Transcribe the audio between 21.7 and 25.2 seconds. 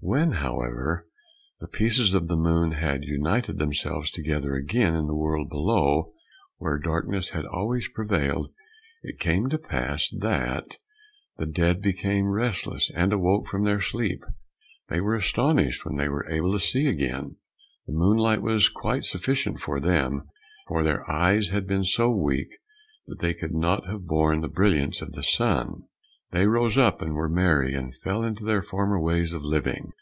so weak that they could not have borne the brilliance of